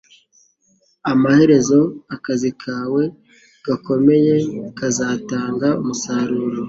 Amaherezo, 1.11 1.79
akazi 2.15 2.49
kawe 2.63 3.03
gakomeye 3.65 4.35
kazatanga 4.77 5.67
umusaruro.” 5.81 6.55